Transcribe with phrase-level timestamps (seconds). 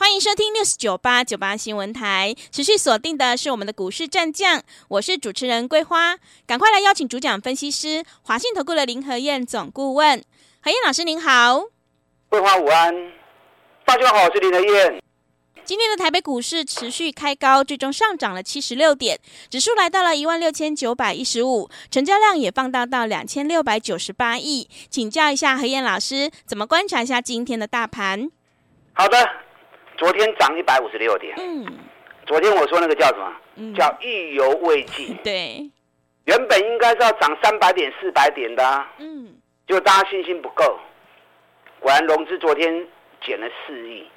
[0.00, 6.16] 欢迎收听六四九八九八新闻台，持续锁定的是我们的股市战将，我是主持人桂花，
[6.46, 10.22] 赶快来邀请主讲分析师华信投顾的林和燕总顾问，
[10.62, 11.64] 何燕老师您好，
[12.28, 12.94] 桂花午安，
[13.84, 15.02] 大家好，我是林和燕。
[15.64, 19.18] 今天的台北股市持续开高，最终上涨了七十六点，
[19.50, 28.30] 指数来到了一万六千九百一十五，成交量也放大到两千六百九十八亿，请教一下何燕老师，怎么观察一下今天的大盘？
[28.92, 29.47] 好的。
[29.98, 31.34] 昨天涨一百五十六点。
[31.36, 31.66] 嗯，
[32.24, 33.32] 昨天我说那个叫什么？
[33.56, 35.14] 嗯、叫意犹未尽。
[35.24, 35.68] 对，
[36.24, 38.88] 原本应该是要涨三百点、四百点的、啊。
[38.98, 39.34] 嗯，
[39.66, 40.78] 就大家信心不够。
[41.80, 42.86] 果然融资昨天
[43.20, 44.08] 减了四亿。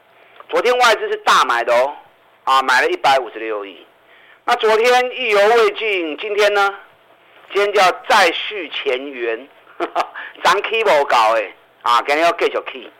[0.49, 1.93] 昨天外资是大买的哦，
[2.43, 3.85] 啊，买了一百五十六亿。
[4.45, 6.75] 那昨天意犹未尽，今天呢？
[7.53, 9.47] 今天叫再续前缘，
[10.43, 12.91] 涨 K 不搞哎，啊，今天要继续 K。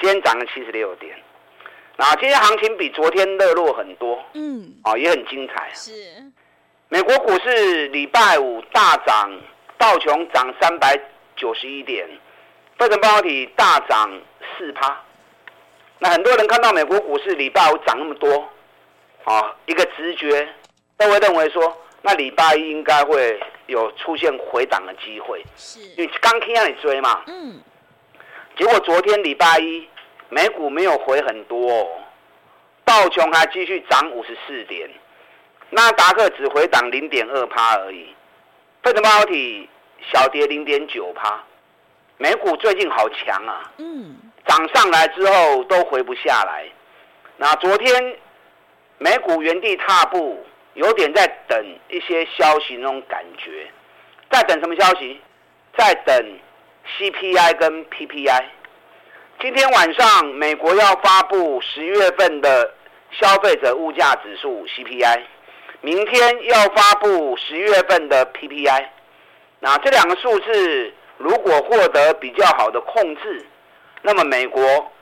[0.00, 1.14] 今天涨了七十六点。
[2.00, 5.70] 啊，今天行情比昨天热络很多，嗯，啊，也很精彩。
[5.74, 5.92] 是，
[6.88, 9.30] 美国股市礼拜五大涨，
[9.76, 10.98] 道琼涨三百
[11.36, 12.08] 九十一点，
[12.78, 14.10] 费城半导体大涨
[14.56, 14.98] 四趴。
[15.98, 18.48] 那很多人看到美国股市礼拜五涨那么多，
[19.24, 20.48] 啊，一个直觉
[20.96, 27.60] 都会认为说，那礼拜一应该会有出现回档的机会，是，因为刚听让你追嘛，嗯，
[28.56, 29.86] 结果昨天礼拜一。
[30.30, 31.88] 美股没有回很多，哦，
[32.84, 34.88] 道琼还继续涨五十四点，
[35.70, 38.14] 纳达克只回档零点二趴而已，
[38.82, 39.68] 费城半导体
[40.12, 41.42] 小跌零点九趴，
[42.16, 46.64] 美股最近好强啊，嗯，涨上来之后都回不下来，
[47.36, 48.16] 那昨天
[48.98, 53.66] 美股原地踏步，有点在等一些消息那种感觉，
[54.30, 55.20] 在等什么消息？
[55.76, 56.38] 在等
[56.98, 58.44] CPI 跟 PPI。
[59.42, 62.74] 今天晚上，美国要发布十月份的
[63.10, 65.22] 消费者物价指数 CPI，
[65.80, 68.84] 明天要发布十月份的 PPI。
[69.60, 73.46] 那这两个数字如果获得比较好的控制，
[74.02, 74.92] 那么美国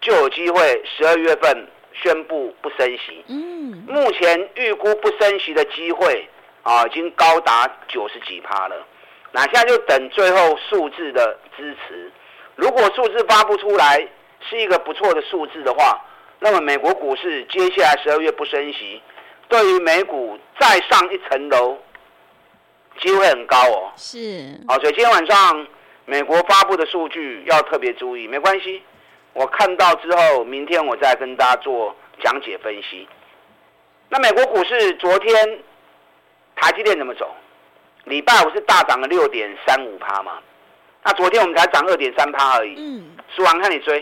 [0.00, 3.24] 就有机会十二月份宣布不升息。
[3.28, 6.28] 嗯，目前预估不升息的机会
[6.64, 8.84] 啊，已经高达九十几趴了。
[9.30, 12.10] 那现在就等最后数字的支持。
[12.56, 14.06] 如果数字发布出来
[14.48, 16.00] 是一个不错的数字的话，
[16.38, 19.00] 那么美国股市接下来十二月不升息，
[19.48, 21.78] 对于美股再上一层楼，
[23.00, 23.92] 机会很高哦。
[23.96, 24.60] 是。
[24.68, 25.66] 好，所以今天晚上
[26.04, 28.28] 美国发布的数据要特别注意。
[28.28, 28.82] 没关系，
[29.32, 33.08] 我看到之后，明天我再跟大家做讲解分析。
[34.10, 35.58] 那美国股市昨天
[36.54, 37.34] 台积电怎么走？
[38.04, 40.38] 礼拜五是大涨了六点三五趴嘛？
[41.04, 43.98] 那昨天我们才涨二点三趴而已，嗯，输完看你追，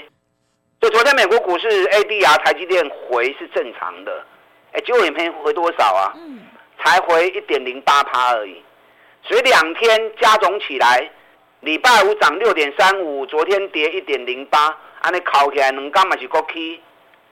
[0.80, 4.24] 所以昨天美国股市 ADR 台积电回是正常的，
[4.70, 6.40] 哎，结果也没回多少啊，嗯，
[6.78, 8.62] 才回一点零八趴而已，
[9.24, 11.10] 所以两天加总起来，
[11.60, 16.16] 礼拜五涨六点三五，昨天跌一点零八，按你考起来能干嘛？
[16.18, 16.80] 是国 K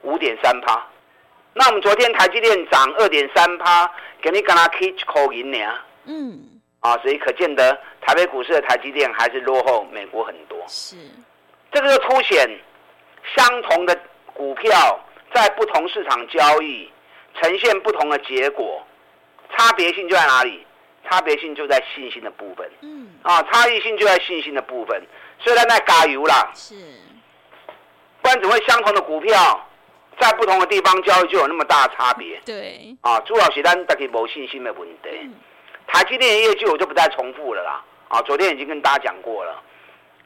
[0.01, 0.85] 五点三趴，
[1.53, 3.89] 那我们昨天台积电涨二点三趴，
[4.21, 5.57] 给你干哪 K 口银呢？
[6.07, 6.60] 嗯。
[6.81, 10.57] 啊，所以可见得台北股市的台积电还是落后美国很多。
[10.67, 10.95] 是，
[11.71, 12.49] 这个就凸显
[13.35, 13.97] 相同的
[14.33, 14.99] 股票
[15.33, 16.91] 在不同市场交易
[17.39, 18.83] 呈现不同的结果，
[19.55, 20.65] 差别性就在哪里？
[21.07, 22.67] 差别性就在信心的部分。
[22.81, 23.09] 嗯。
[23.21, 25.01] 啊，差异性就在信心的部分。
[25.39, 26.51] 虽然在加油啦。
[26.55, 26.75] 是。
[28.23, 29.67] 不然怎么会相同的股票
[30.19, 32.41] 在不同的地方交易就有那么大的差别？
[32.43, 32.95] 对。
[33.01, 35.09] 啊，主要是咱大家没信心的问题。
[35.21, 35.33] 嗯
[35.91, 39.61] 台积电的业绩我就不再重复了啦，啊，昨天已经跟大家讲过了，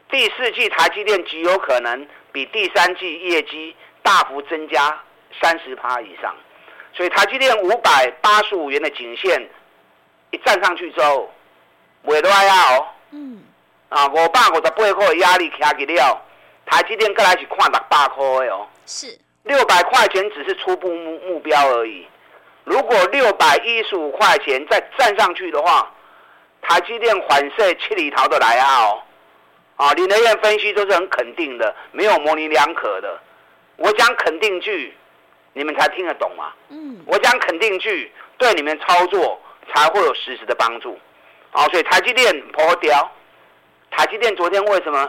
[0.09, 4.97] 第四季台积电极有可能比第三季业绩大幅增加
[5.41, 6.35] 三十趴以上，
[6.93, 9.49] 所以台积电五百八十五元的颈线
[10.29, 11.33] 一站上去之后，
[12.03, 13.43] 尾都还要哦，嗯，
[13.89, 16.21] 啊，五百五十八块的压力卡给了，
[16.67, 19.17] 台积电过来是看六百块的哦，是。
[19.43, 22.07] 六百块钱只是初步目目标而已。
[22.65, 25.91] 如果六百一十五块钱再站上去的话，
[26.61, 29.03] 台积电反射七里桃的来啊哦，
[29.77, 33.19] 啊，林和彦分析都是很肯定的，没有模棱两可的。
[33.77, 34.95] 我讲肯定句，
[35.53, 36.51] 你们才听得懂嘛。
[36.69, 37.03] 嗯。
[37.05, 39.39] 我讲肯定句，对你们操作
[39.71, 40.97] 才会有实质的帮助。
[41.51, 43.11] 啊，所以台积电破掉，
[43.91, 45.07] 台积电昨天为什么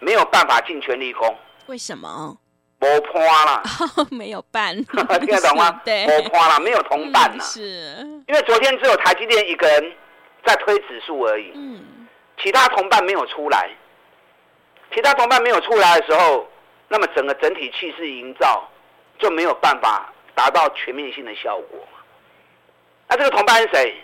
[0.00, 1.34] 没有办法尽全力攻？
[1.66, 2.36] 为什么？
[2.84, 3.62] 没破啦，
[4.12, 5.80] 没有伴， 听得懂吗？
[5.84, 7.40] 对，没破啦，没有同伴啦、嗯。
[7.40, 7.62] 是，
[8.28, 9.92] 因为昨天只有台积电一个人
[10.44, 12.06] 在推指数而已，嗯，
[12.38, 13.70] 其他同伴没有出来，
[14.94, 16.46] 其他同伴没有出来的时候，
[16.88, 18.68] 那么整个整体气势营造
[19.18, 21.80] 就没有办法达到全面性的效果。
[23.08, 23.94] 那这个同伴是谁？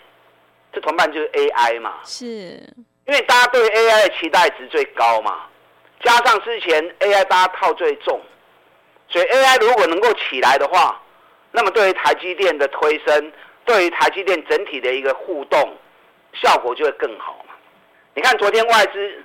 [0.73, 2.25] 这同伴就是 AI 嘛，是，
[3.05, 5.41] 因为大家对 AI 的期待值最高嘛，
[6.01, 8.19] 加上之前 AI 大家套最重。
[9.11, 10.99] 所以 AI 如果能够起来的话，
[11.51, 13.31] 那么对于台积电的推升，
[13.65, 15.77] 对于台积电整体的一个互动
[16.33, 17.53] 效果就会更好嘛。
[18.13, 19.23] 你看昨天外资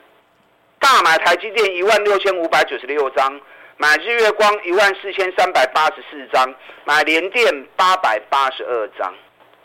[0.81, 3.41] 大买台积电一万六千五百九十六张，
[3.77, 6.53] 买日月光一万四千三百八十四张，
[6.85, 9.15] 买联电八百八十二张。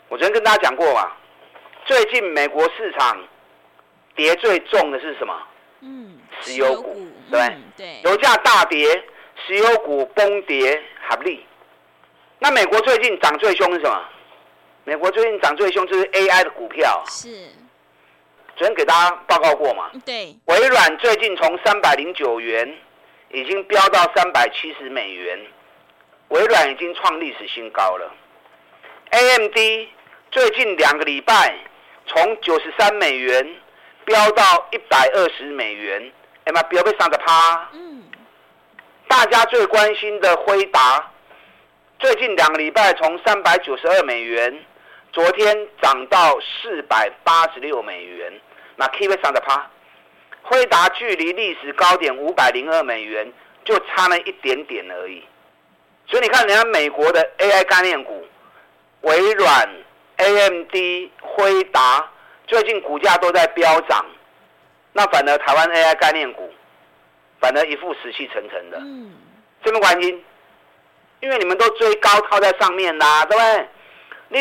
[0.08, 1.10] 我昨天跟大家讲过嘛，
[1.84, 3.20] 最近美国市场
[4.14, 5.36] 跌最重的是什么？
[5.80, 9.02] 嗯，石油股，对、嗯、对，油价大跌。
[9.46, 11.44] 石油股崩跌合力，
[12.38, 14.04] 那美国最近涨最凶是什么？
[14.84, 17.04] 美国最近涨最凶就是 AI 的股票。
[17.08, 17.28] 是，
[18.56, 19.90] 昨天给大家报告过嘛？
[20.04, 20.36] 对。
[20.46, 22.76] 微软最近从三百零九元
[23.30, 25.38] 已经飙到三百七十美元，
[26.28, 28.12] 微软已经创历史新高了。
[29.10, 29.56] AMD
[30.30, 31.54] 最近两个礼拜
[32.06, 33.56] 从九十三美元
[34.04, 36.12] 飙到一百二十美元，
[36.44, 37.68] 哎妈，飙被上个趴。
[37.72, 38.02] 嗯。
[39.12, 41.12] 大家最关心的辉达，
[41.98, 44.64] 最近两个礼拜从三百九十二美元，
[45.12, 48.32] 昨天涨到四百八十六美元，
[48.76, 49.70] 那 keep 上的趴，
[50.40, 53.30] 辉达距离历史高点五百零二美元
[53.66, 55.22] 就差了一点点而已。
[56.06, 58.26] 所以你看，人家美国的 AI 概念股，
[59.02, 59.68] 微软、
[60.16, 60.74] AMD、
[61.20, 62.10] 辉达
[62.46, 64.06] 最近股价都在飙涨，
[64.94, 66.50] 那反而台湾 AI 概念股。
[67.42, 69.10] 反而一副死气沉沉的，嗯，
[69.64, 70.24] 什么原因？
[71.18, 73.68] 因为你们都追高套在上面啦，对不对？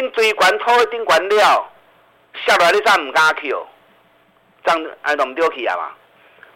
[0.01, 1.68] 你追管套一定管料，
[2.45, 3.68] 下来你再唔敢 Q，
[4.63, 5.92] 这样哎，懂丢去啊嘛？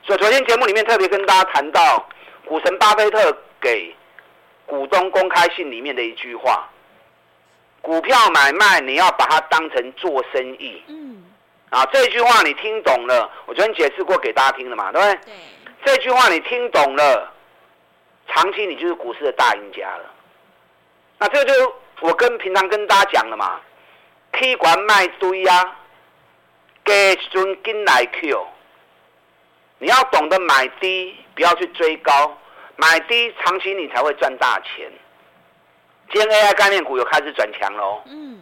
[0.04, 2.08] 所以昨天节目里面特别跟大家谈到，
[2.46, 3.96] 股神巴菲特给
[4.68, 6.70] 股东公开信里面的一句话：
[7.82, 11.24] 股票买卖你要把它当成做生意，嗯，
[11.72, 13.28] 啊，这句话你听懂了？
[13.48, 15.16] 我昨天解释过给大家听了嘛，对不对？
[15.26, 15.34] 对。
[15.86, 17.32] 这句话你听懂了，
[18.28, 20.12] 长期你就是股市的大赢家了。
[21.20, 23.62] 那这就我跟平常跟大家讲了嘛，
[24.34, 25.76] 起管卖堆啊，
[26.84, 28.48] 给尊金来 Q。
[29.78, 32.36] 你要懂得买低，不要去追高，
[32.78, 34.92] 买低长期你才会赚大钱。
[36.12, 38.02] 今天 AI 概念股又开始转强喽。
[38.08, 38.42] 嗯。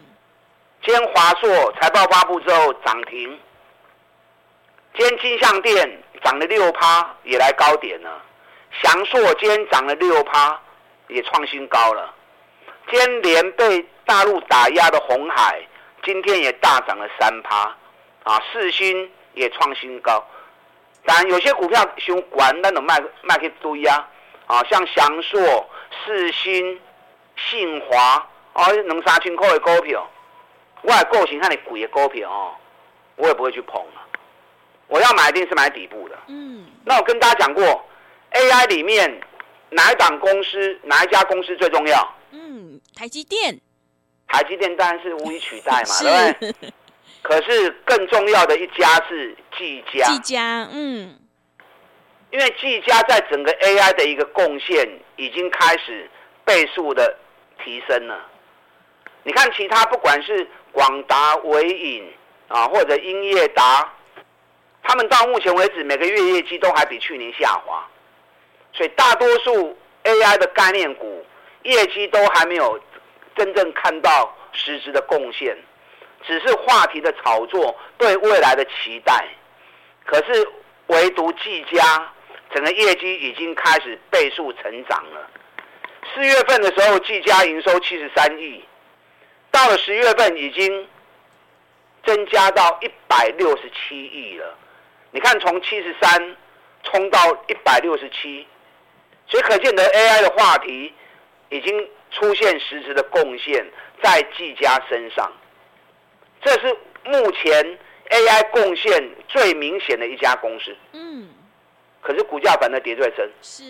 [0.82, 3.38] 今天华硕财报发布之后涨停。
[4.96, 8.20] 今天金像电涨了六趴，也来高点了。
[8.82, 10.58] 祥硕今天涨了六趴，
[11.08, 12.12] 也创新高了。
[12.90, 15.62] 今天连被大陆打压的红海，
[16.02, 17.72] 今天也大涨了三趴。
[18.24, 20.26] 啊，四星也创新高。
[21.04, 24.08] 当然，有些股票想管那种卖卖去堆啊，
[24.46, 25.68] 啊，像祥硕、
[26.06, 26.80] 四星、
[27.36, 30.10] 信华，哦，两三千块的股票，
[30.80, 32.54] 我的个性看你贵的股票哦，
[33.16, 33.84] 我也不会去碰。
[34.88, 36.18] 我要买一定是买底部的。
[36.28, 37.84] 嗯，那我跟大家讲过
[38.32, 39.20] ，AI 里面
[39.70, 42.14] 哪一档公司，哪一家公司最重要？
[42.32, 43.60] 嗯，台积电。
[44.26, 46.72] 台积电当然是无以取代嘛， 对不对？
[47.22, 50.06] 可是更重要的一家是技嘉。
[50.06, 51.18] 技嘉，嗯，
[52.30, 56.10] 因为技嘉在整个 AI 的一个贡献已经开始
[56.44, 57.16] 倍数的
[57.62, 58.18] 提升了。
[59.22, 62.12] 你看其他不管是广达、纬颖
[62.48, 63.92] 啊，或者英业达。
[64.86, 67.84] 他们到目前为止每个月业绩都还比去年下滑，
[68.72, 71.24] 所以大多数 AI 的概念股
[71.62, 72.78] 业绩都还没有
[73.34, 75.56] 真正看到实质的贡献，
[76.26, 79.26] 只是话题的炒作对未来的期待。
[80.04, 80.46] 可是
[80.88, 82.12] 唯独技嘉
[82.54, 85.30] 整个业绩已经开始倍数成长了。
[86.14, 88.62] 四月份的时候，技嘉营收七十三亿，
[89.50, 90.86] 到了十月份已经
[92.04, 94.58] 增加到一百六十七亿了。
[95.14, 96.36] 你看，从七十三
[96.82, 98.44] 冲到一百六十七，
[99.28, 100.92] 所以可见得 AI 的话题
[101.50, 103.64] 已经出现实质的贡献
[104.02, 105.32] 在技嘉身上。
[106.42, 107.78] 这是目前
[108.10, 110.76] AI 贡献最明显的一家公司。
[110.94, 111.28] 嗯。
[112.00, 113.30] 可是股价反而跌最深。
[113.40, 113.62] 是。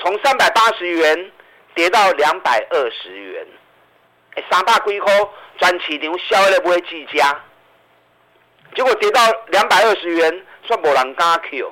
[0.00, 1.30] 从三百八十元
[1.76, 3.46] 跌到两百二十元
[4.50, 5.12] 三百几块，
[5.60, 7.40] 全市场销的买技嘉，
[8.74, 11.64] 结果跌到两百二十元，算无人敢去，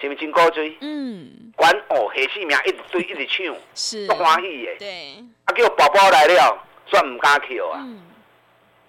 [0.00, 0.78] 是毋是真古锥？
[0.80, 4.76] 嗯，管哦，下市名一直追，一直抢，是，都欢喜的。
[4.78, 6.56] 对，啊，叫宝宝来了，
[6.86, 7.74] 算唔敢去啊。
[7.74, 8.00] 嗯，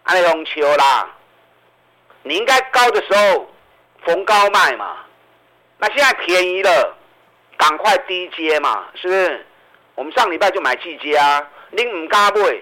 [0.04, 1.10] 安尼用笑啦。
[2.22, 3.52] 你应该高的时候
[4.06, 4.98] 逢高卖嘛，
[5.80, 6.96] 那现在便宜了，
[7.58, 9.46] 赶快低接嘛，是不是？
[9.96, 12.62] 我们上礼拜就买技嘉，恁唔敢买，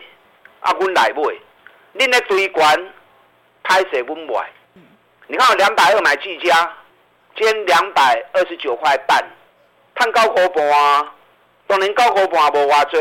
[0.62, 1.22] 啊，阮来买，
[1.96, 2.74] 恁咧追关，
[3.64, 4.50] 歹势阮买。
[5.32, 6.76] 你看我两百二买技嘉，
[7.36, 9.24] 今天两百二十九块半，
[9.94, 11.14] 探高口盘啊，
[11.68, 13.00] 当年高口半无挖追，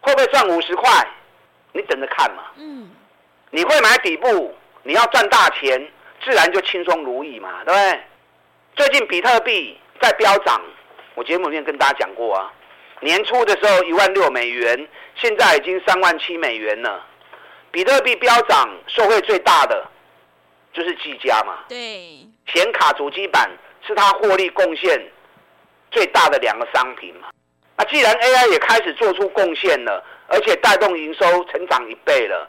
[0.00, 0.88] 会不会赚五十块？
[1.72, 2.44] 你等着看嘛。
[2.56, 2.88] 嗯。
[3.50, 4.54] 你会买底部，
[4.84, 5.90] 你要赚大钱，
[6.24, 8.00] 自然就轻松如意嘛，对不对？
[8.76, 10.62] 最近比特币在飙涨，
[11.16, 12.52] 我节目里面跟大家讲过啊。
[13.00, 17.04] 年初的时候一万六美元，现在已经三万七美元了。
[17.72, 19.84] 比特币飙涨，受惠最大的
[20.76, 21.60] 就是技嘉嘛。
[21.68, 22.20] 对。
[22.46, 23.50] 显卡主机板
[23.86, 25.02] 是它获利贡献
[25.90, 27.28] 最大的两个商品嘛。
[27.78, 32.48] 那既然 AI 也开始做出贡献了，而且带动营收成长一倍了，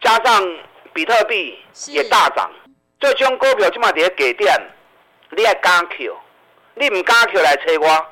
[0.00, 0.58] 加上
[0.92, 1.58] 比特币
[1.88, 2.50] 也大涨，
[2.98, 4.54] 这种股票起码得给点，
[5.30, 6.16] 你爱敢 Q，
[6.74, 8.06] 你唔敢 Q 来找我，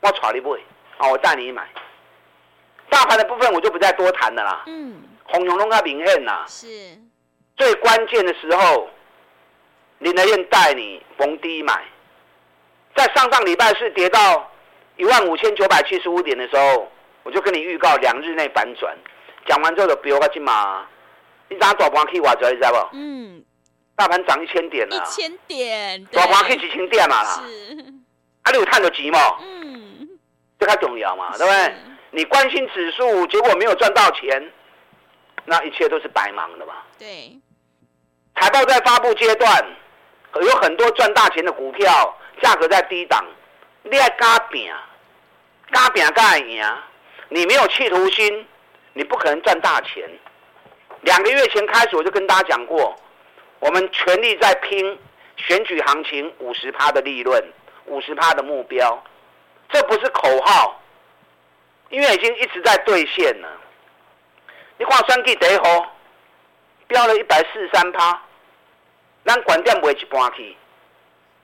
[0.00, 0.60] 我带你买。
[0.98, 1.68] 好，我带你买。
[2.90, 4.64] 大盘的部分我就不再多谈了啦。
[4.66, 5.02] 嗯。
[5.24, 6.44] 红龙龙它明显呐。
[6.46, 6.66] 是。
[7.58, 8.88] 最关键的时候，
[9.98, 11.84] 林德燕带你逢低买。
[12.96, 14.50] 在上上礼拜四跌到
[14.96, 16.90] 一万五千九百七十五点的时候，
[17.24, 18.96] 我就跟你预告两日内反转。
[19.46, 20.86] 讲完之后就飙个金马，
[21.48, 22.96] 你打大盘去挖掘，你知道不？
[22.96, 23.44] 嗯。
[23.96, 24.96] 大盘涨一千点了。
[24.96, 26.04] 一千点。
[26.06, 27.42] 大盘去几千点嘛啦？
[27.44, 27.72] 是。
[28.42, 29.18] 啊，你有赚到钱嘛？
[29.42, 30.08] 嗯。
[30.60, 31.74] 这较重要嘛，对不对？
[32.10, 34.52] 你关心指数，结果没有赚到钱，
[35.44, 36.74] 那一切都是白忙的嘛。
[36.98, 37.36] 对。
[38.38, 39.66] 财报在发布阶段，
[40.34, 43.24] 有很多赚大钱的股票，价格在低档，
[43.82, 44.72] 你要加饼，
[45.72, 46.64] 加饼干赢。
[47.30, 48.46] 你没有企图心，
[48.92, 50.08] 你不可能赚大钱。
[51.02, 52.96] 两个月前开始，我就跟大家讲过，
[53.58, 54.98] 我们全力在拼
[55.36, 57.42] 选举行情五十趴的利润，
[57.86, 59.02] 五十趴的目标。
[59.70, 60.80] 这不是口号，
[61.90, 63.48] 因为已经一直在兑现了。
[64.78, 65.96] 你看选举第一号，
[66.86, 68.18] 飙了一百四十三趴，
[69.28, 70.56] 咱观点卖一半去，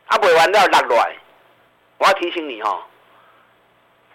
[0.07, 1.14] 啊卖完了落来。
[1.99, 2.83] 我要提醒你哦，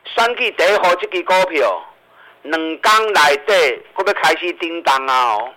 [0.05, 1.85] 选举第一号这支股票，
[2.41, 5.35] 两天内底，佫要开始叮当啊！
[5.35, 5.53] 哦，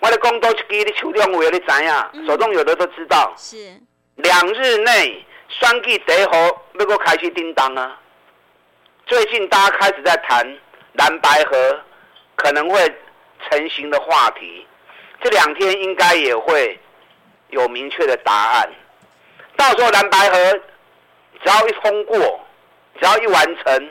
[0.00, 3.32] 我咧讲多一支，你手中有，你知影，手中有的都知道。
[3.36, 3.56] 是。
[4.16, 5.24] 两日内。
[5.46, 6.32] 选举第一号
[6.80, 8.00] 要个开始叮当啊！
[9.06, 10.58] 最近大家开始在谈
[10.94, 11.80] 蓝白河
[12.34, 12.92] 可能会
[13.38, 14.66] 成型的话题，
[15.22, 16.76] 这两天应该也会
[17.54, 18.70] 有明确的答案。
[19.56, 20.36] 到时候蓝白河
[21.42, 22.18] 只要一通过，
[23.00, 23.90] 只要一完成，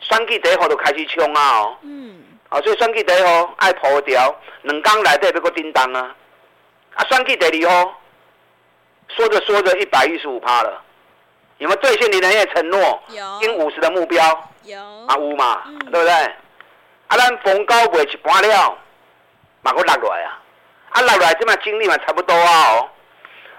[0.00, 1.60] 双 G 第一号就开始冲啊！
[1.60, 6.14] 哦，嗯，啊，所以双 G 第一号爱破掉，两天内底要个叮当啊！
[6.94, 7.94] 啊，双 G 第二号。
[9.16, 10.82] 说着说着，一百一十五趴了，
[11.56, 13.02] 有没有兑现你的那些承诺？
[13.08, 14.22] 有，近五十的目标
[14.64, 16.12] 有啊，有嘛，嗯、对不对？
[16.12, 18.78] 啊，咱逢高卖一半了，
[19.62, 20.38] 马上落来啊，
[20.90, 22.90] 啊老来这么精力嘛差不多啊哦，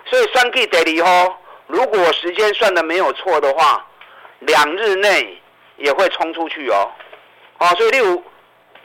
[0.05, 3.85] 所以选举第二号，如果时间算的没有错的话，
[4.39, 5.41] 两日内
[5.77, 6.89] 也会冲出去哦，
[7.59, 8.23] 哦，所以你有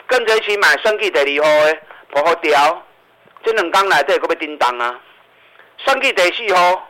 [0.07, 1.79] 跟着一起买算计第二号的，
[2.11, 2.83] 不好调，
[3.43, 5.01] 这两天来这个要叮当啊。
[5.79, 6.89] 算计得四号，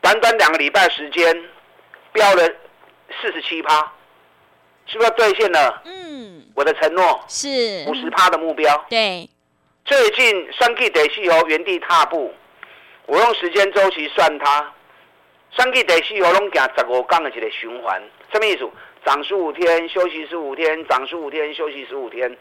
[0.00, 1.36] 短短两个礼拜时间，
[2.12, 2.48] 飙了
[3.20, 3.92] 四十七趴，
[4.86, 5.82] 是不是兑现了？
[5.84, 7.84] 嗯，我的承诺是。
[7.86, 8.84] 五十趴的目标。
[8.88, 9.28] 对，
[9.84, 12.32] 最近三 G 第四号原地踏步，
[13.06, 14.72] 我用时间周期算它，
[15.56, 18.00] 三 G 第四号拢行十五天的一个循环，
[18.32, 18.70] 什么意思？
[19.04, 22.36] 涨十五天，休息十五天，涨十五天，休息十五天，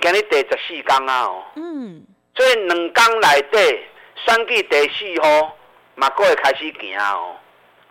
[0.00, 1.22] 今日第十四天啊！
[1.22, 2.04] 哦，嗯，
[2.36, 3.80] 所以两天内底。
[4.26, 5.56] 选举第四号，
[5.96, 7.34] 马上会开始行哦。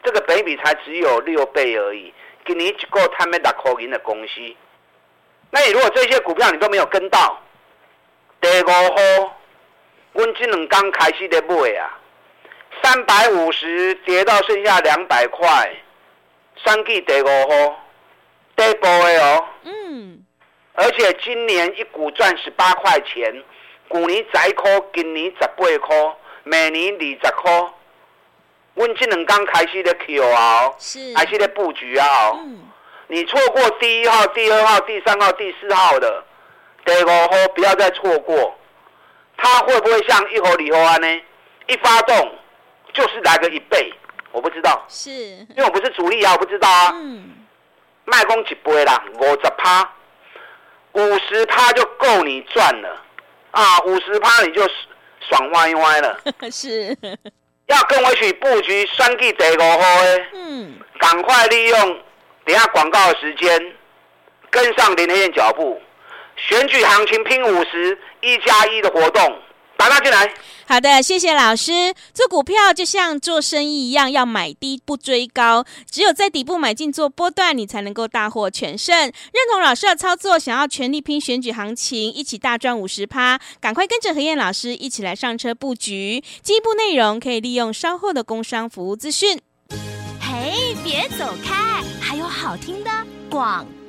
[0.03, 2.13] 这个本益比才只有六倍而已，
[2.45, 4.55] 今年一个赚了六块银的公司。
[5.51, 7.42] 那你如果这些股票你都没有跟到，
[8.43, 9.37] 第五号，
[10.11, 11.97] 阮即两天开始在买啊，
[12.83, 15.73] 三百五十跌到剩下两百块，
[16.57, 17.79] 选举第五号，
[18.57, 19.45] 底部的哦。
[19.63, 20.25] 嗯。
[20.73, 23.33] 而且今年一股赚十八块钱。
[23.89, 27.71] 去年十一块，今年十八块，明年二十块。
[28.73, 32.31] 阮即两天开始在 Q 啊，是开始在布局啊。
[32.33, 32.59] 嗯、
[33.07, 36.25] 你错过第一号、第二号、第三号、第四号的，
[36.85, 38.57] 第五号不要再错过。
[39.35, 41.21] 它会不会像一盒里欧安呢？
[41.67, 42.35] 一发动
[42.93, 43.93] 就是来个一倍，
[44.31, 46.91] 我不知道，是因为我不是主力啊，我不知道啊。
[46.93, 47.29] 嗯，
[48.05, 49.91] 卖空几倍啦，五十趴，
[50.93, 53.01] 五十趴就够你赚了
[53.51, 53.79] 啊！
[53.85, 54.61] 五十趴你就
[55.29, 56.19] 爽歪歪了。
[56.51, 56.95] 是，
[57.65, 60.27] 要跟我一起布局三 G 第五号诶。
[60.33, 62.03] 嗯，赶快利用
[62.45, 63.75] 等下广告的时间，
[64.49, 65.81] 跟上林和彦脚步。
[66.35, 69.37] 选举行情拼五十一加一的活动，
[69.77, 70.33] 打他进来。
[70.65, 71.93] 好的，谢谢老师。
[72.13, 78.97] 做股票就像做生意一样，要买低不追高，只有在底部买进做波段，你才能够大获全胜。
[78.97, 79.13] 认
[79.51, 86.23] 同老师的操作，想要全力拼选举行情，一起大赚五十趴，赶快跟着何燕老师一起来上车布局。
[86.41, 89.39] 进一步内容可以利用稍后的工商服务资讯。
[90.21, 92.89] 嘿，别走开，还有好听的
[93.29, 93.82] 广告。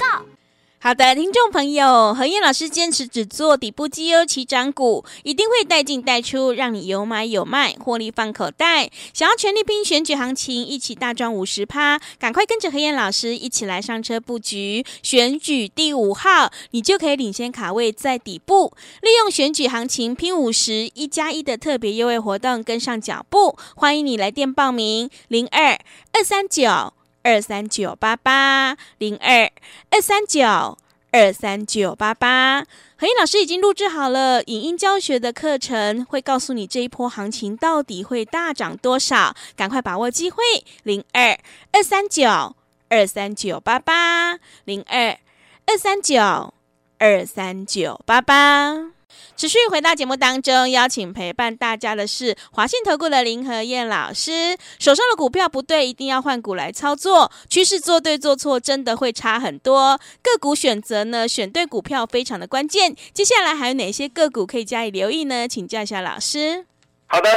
[0.86, 8.90] 好的，听众朋友，何燕老师坚持只做底部绩优起涨股，一定会带进带出，让你有买有卖，获利放口袋。
[9.14, 23.56] 想要全力拼选举行情，一起大赚五十趴，赶快跟着何燕老师一起来上车布局选举第五号，你就可以领先卡位在底部，利用选举行情拼五十一加一的特别优惠活动，跟上脚步。
[23.74, 25.80] 欢迎你来电报名：零二
[26.12, 26.92] 二三九。
[27.24, 29.50] 二三九八八零二
[29.90, 30.78] 二三九
[31.10, 32.60] 二三九八八，
[32.96, 40.42] 和彦老师已经录制好了影音教学的课程，会告诉你这一波行情到底会大涨多少，赶快把握机会，
[40.82, 41.38] 零二
[41.72, 42.54] 二三九
[42.88, 45.18] 二三九八八零二
[45.66, 46.52] 二三九
[46.98, 48.93] 二三九八八。
[49.36, 54.56] 持续回到节目当中，邀请陪伴大家的是华信投顾的林和燕老师。
[54.78, 57.30] 手上的股票不对，一定要换股来操作。
[57.48, 59.98] 趋势做对做错，真的会差很多。
[60.22, 62.94] 个股选择呢，选对股票非常的关键。
[63.12, 65.48] 接下来还有哪些个股可以加以留意呢？
[65.48, 66.66] 请教一下老师。
[67.06, 67.28] 好的，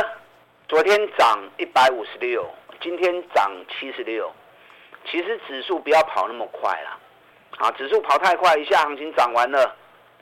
[0.67, 2.45] 昨天涨一百五十六，
[2.81, 4.31] 今天涨七十六。
[5.09, 6.99] 其实指数不要跑那么快啦，
[7.59, 9.75] 啊，指数跑太快，一下行情涨完了，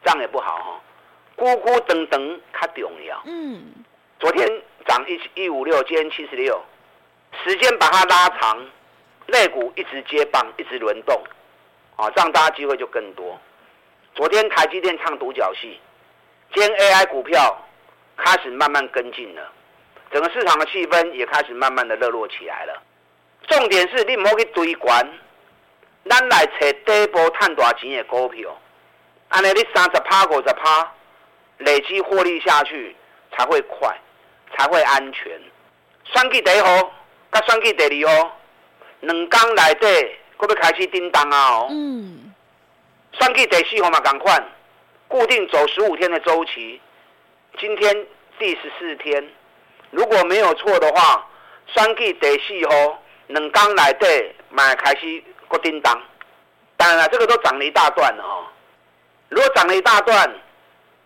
[0.03, 0.81] 这样也不好哈。
[1.37, 3.21] 咕咕噔噔，较重要。
[3.25, 3.61] 嗯，
[4.19, 4.47] 昨天
[4.87, 6.63] 涨一一五六，今天七十六，
[7.43, 8.65] 时间把它拉长，
[9.27, 11.21] 肋股一直接棒，一直轮动，
[11.97, 13.37] 啊，这样大家机会就更多。
[14.13, 15.77] 昨天台积电唱独角戏，
[16.53, 17.61] 今天 AI 股票
[18.15, 19.51] 开始慢慢跟进了，
[20.11, 22.81] 整个市场的气氛也开始慢慢的热络起来了。
[23.47, 25.05] 重点是你唔好去追管，
[26.09, 28.57] 咱来找底部赚大钱的股票，
[29.27, 30.93] 安尼你三十趴五十趴。
[31.59, 32.95] 累积获利下去
[33.31, 33.95] 才会快，
[34.55, 35.39] 才会安全。
[36.03, 36.91] 选举第一号，
[37.31, 38.37] 甲选举第二号，
[39.01, 39.87] 两天内底，
[40.37, 41.49] 佫要开始叮当啊！
[41.51, 42.33] 哦，嗯，
[43.13, 44.41] 选举第四号嘛，赶快，
[45.07, 46.79] 固定走十五天的周期，
[47.57, 48.05] 今天
[48.37, 49.27] 第十四天，
[49.91, 51.27] 如果没有错的话，
[51.67, 55.99] 选举第四号，两天内底嘛开始佫叮当。
[56.77, 58.45] 当然了，这个都涨了一大段了哦。
[59.29, 60.29] 如果涨了一大段，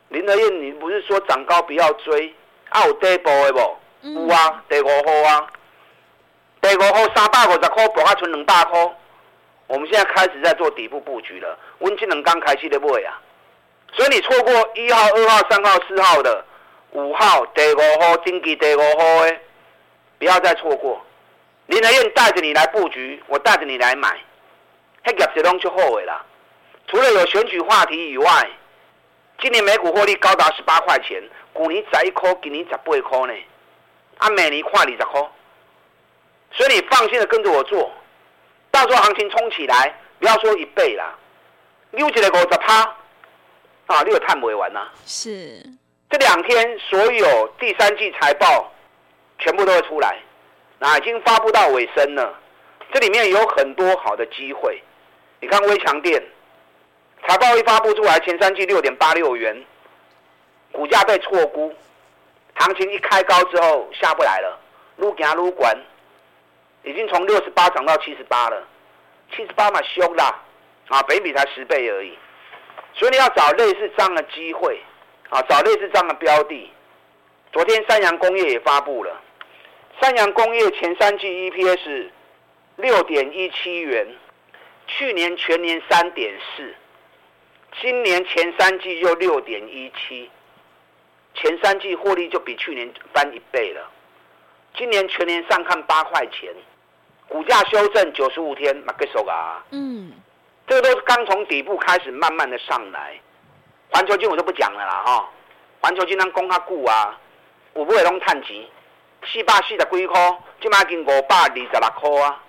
[0.09, 2.33] 林德燕，你不是说涨高不要追？
[2.69, 3.77] 啊，有底部的不？
[4.01, 5.47] 嗯、有啊，第五号啊，
[6.61, 8.95] 第五号三百五十块，博啊存两百块。
[9.67, 13.21] 我们现在开始在做底部布局了，温金能刚开始的买啊。
[13.93, 16.43] 所以你错过一号、二号、三号、四号的，
[16.91, 19.37] 五号、第五号、顶级第五号的，
[20.17, 20.99] 不要再错过。
[21.67, 24.17] 林德燕带着你来布局，我带着你来买，
[25.03, 26.25] 那业绩拢就好的啦。
[26.87, 28.49] 除了有选举话题以外。
[29.41, 31.21] 今年每股获利高达十八块钱，
[31.55, 33.33] 去年十一块，今年十八块呢。
[34.17, 35.21] 啊，每年跨二十块，
[36.51, 37.89] 所以你放心的跟着我做，
[38.69, 41.15] 到时候行情冲起来，不要说一倍啦，
[41.91, 42.81] 溜起来五十趴，
[43.85, 44.89] 啊，你有探不完呐。
[45.05, 45.63] 是，
[46.09, 48.69] 这两天所有第三季财报
[49.37, 50.19] 全部都会出来，
[50.79, 52.37] 那已经发布到尾声了，
[52.91, 54.83] 这里面有很多好的机会，
[55.39, 56.21] 你看微强电。
[57.27, 59.63] 财报一发布出来，前三季六点八六元，
[60.71, 61.73] 股价被错估，
[62.55, 64.59] 行情一开高之后下不来了，
[64.97, 65.77] 愈行撸管，
[66.83, 68.63] 已经从六十八涨到七十八了，
[69.35, 70.41] 七十八嘛凶啦，
[70.87, 72.17] 啊，本益比才十倍而已，
[72.93, 74.79] 所以你要找类似这样的机会，
[75.29, 76.71] 啊，找类似这样的标的。
[77.51, 79.21] 昨天三阳工业也发布了，
[80.01, 82.09] 三阳工业前三季 EPS
[82.77, 84.07] 六点一七元，
[84.87, 86.73] 去年全年三点四。
[87.81, 90.29] 今年前三季就六点一七，
[91.35, 93.89] 前三季获利就比去年翻一倍了。
[94.75, 96.53] 今年全年上看八块钱，
[97.27, 99.63] 股价修正九十五天，马克收啊。
[99.71, 100.11] 嗯，
[100.67, 103.19] 这个都是刚从底部开始慢慢的上来。
[103.91, 105.29] 环球金我就不讲了啦哈，
[105.81, 107.17] 环球金咱讲较久啊，
[107.75, 108.63] 有买拢赚钱，
[109.25, 112.43] 四百四十几块，今麦已经五百二十六块啊。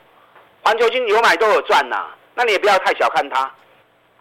[0.63, 3.51] 环球金有买都有赚呐、啊，那你也不要太小看它。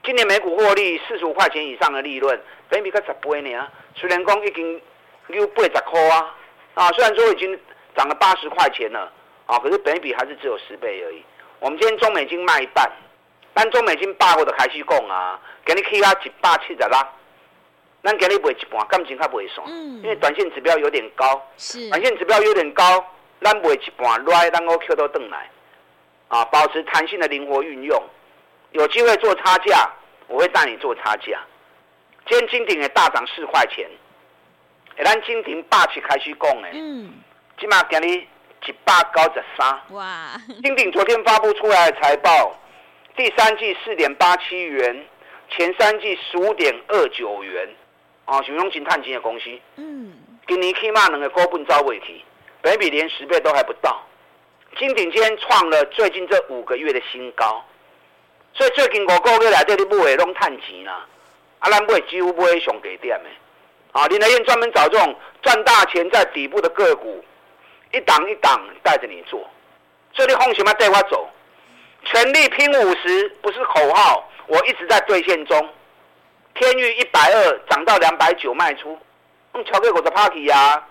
[0.03, 3.67] 今年每股获利四十五块钱以上的利润，本益比才十倍呢。
[3.95, 4.81] 虽然讲已经
[5.27, 6.35] 六八十块啊，
[6.75, 7.59] 啊，虽然说已经
[7.95, 9.12] 涨了八十块钱了
[9.45, 11.23] 啊，可是本益比还是只有十倍而已。
[11.59, 12.89] 我们今天中美金卖一半，
[13.53, 17.13] 但中美金八或者开始讲啊，给你开到一百七十啦，
[18.01, 23.05] 咱给你卖一半，感情较不会爽，因为短线指标有点高，是短线指标有点高，
[23.41, 25.49] 咱卖一半，来咱我 Q 都转来，
[26.29, 28.01] 啊，保持弹性的灵活运用。
[28.71, 29.89] 有机会做差价，
[30.27, 31.39] 我会带你做差价。
[32.27, 33.89] 今天金鼎也大涨四块钱，
[35.03, 37.13] 咱金鼎霸气开始讲哎，嗯，
[37.60, 38.27] 起码给你
[38.67, 39.79] 一百九十三。
[39.89, 40.39] 哇！
[40.62, 42.55] 金鼎昨天发布出来的财报，
[43.15, 45.05] 第三季四点八七元，
[45.49, 47.67] 前三季十五点二九元，
[48.25, 49.49] 哦，是用金探金的公司。
[49.77, 50.13] 嗯，
[50.47, 52.23] 今年起码两个股本招尾提，
[52.62, 53.99] 本比连十倍都还不到。
[54.77, 57.65] 金鼎今天创了最近这五个月的新高。
[58.53, 61.05] 所以最近五个月来，这里买的拢赚钱啦，
[61.59, 63.29] 啊，咱买几乎买上低点的，
[63.93, 67.23] 啊，林和彦专门找这种赚大钱在底部的个股，
[67.93, 69.39] 一档一档带着你做，
[70.13, 71.29] 所以你放心嘛，带我走，
[72.03, 75.69] 全力拼五十不是口号，我一直在兑现中，
[76.55, 78.97] 天域一百二涨到两百九卖出，
[79.53, 80.83] 用超过五十 party 呀，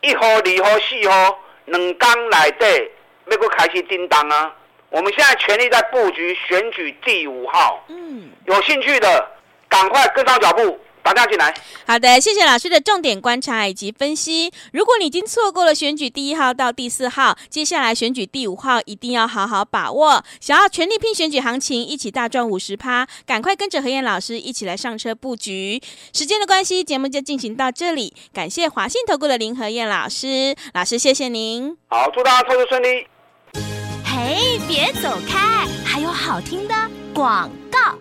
[0.00, 2.90] 一号、二号、四号，两刚来对，
[3.26, 4.54] 要搁开始叮当啊。
[4.90, 9.28] 我们现在全力在布局选举第五号，嗯，有兴趣的
[9.68, 11.52] 赶快跟上脚步，打电话进来。
[11.86, 14.50] 好的，谢谢老师的重点观察以及分析。
[14.72, 20.24] 如果你已经错过了选举第一号到第四号，接下来选举第五号一定要好好把握。
[20.40, 25.80] 想要全力拼选举行情，一起大赚五十趴，赶快跟着何燕老师一起来上车布局。
[26.12, 28.14] 时间的关系，节目就进行到这里。
[28.32, 31.76] 感谢华信投顾的林何燕老师，老师谢谢您。
[31.88, 33.06] 好，祝大家操作顺利。
[34.26, 35.68] 哎，别走开！
[35.84, 36.74] 还有好听的
[37.14, 37.96] 广告。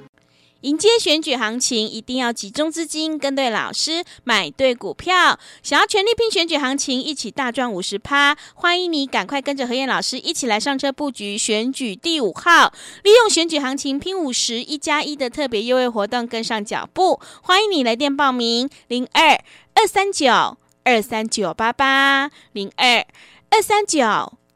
[0.61, 5.37] 迎接选举行情，一定要集中资金，跟对老师，买对股票。
[5.61, 17.21] 想要全力拼选举行情，一起大赚五十趴，欢迎你赶快跟着何燕老师一起来上车布局选举第五号，利用选举行情拼五十一加一的特别优惠活动，跟上脚步。
[17.43, 19.39] 欢迎你来电报名：零二
[19.75, 23.05] 二三九二三九八八零二
[23.51, 24.33] 二三九。